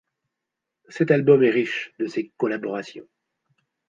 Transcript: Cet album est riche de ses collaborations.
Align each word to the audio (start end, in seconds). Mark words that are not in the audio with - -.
Cet 0.89 1.11
album 1.11 1.43
est 1.43 1.51
riche 1.51 1.93
de 1.99 2.07
ses 2.07 2.29
collaborations. 2.37 3.07